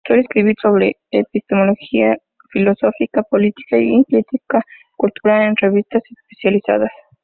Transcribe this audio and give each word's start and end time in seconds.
Suele 0.07 0.21
escribir 0.23 0.55
sobre 0.59 0.95
epistemología, 1.11 2.17
filosofía 2.49 3.21
política 3.29 3.77
y 3.77 4.03
crítica 4.05 4.63
cultural 4.97 5.43
en 5.49 5.55
revistas 5.55 6.01
especializadas. 6.17 6.89